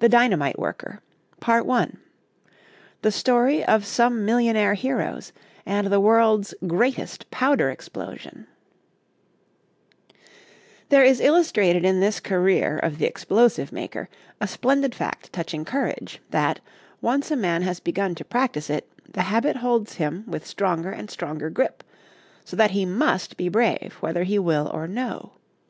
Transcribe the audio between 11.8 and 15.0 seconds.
in this career of the explosive maker a splendid